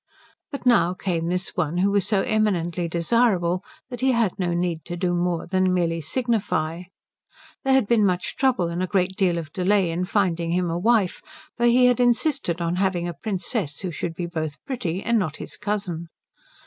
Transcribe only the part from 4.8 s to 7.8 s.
to do more than merely signify. There